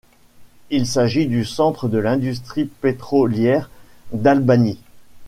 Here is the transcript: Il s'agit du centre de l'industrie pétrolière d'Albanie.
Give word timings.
Il 0.71 0.87
s'agit 0.87 1.27
du 1.27 1.45
centre 1.45 1.87
de 1.87 1.99
l'industrie 1.99 2.65
pétrolière 2.65 3.69
d'Albanie. 4.13 4.79